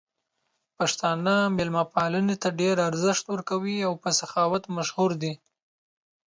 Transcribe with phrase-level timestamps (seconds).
[0.77, 5.33] پښتانه مېلمه پالنې ته ډېر ارزښت ورکوي او په سخاوت مشهور دي.